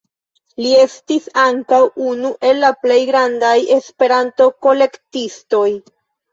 Li 0.61 0.69
estis 0.83 1.27
ankaŭ 1.41 1.81
unu 2.07 2.33
el 2.51 2.59
la 2.65 2.73
plej 2.87 2.99
grandaj 3.11 3.55
Esperanto-kolektistoj. 3.79 5.67